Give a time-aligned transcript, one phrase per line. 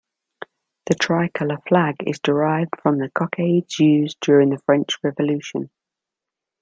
[0.87, 5.69] The tricolour flag is derived from the cockades used during the French Revolution.